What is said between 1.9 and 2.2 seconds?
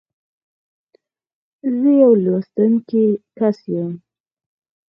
يو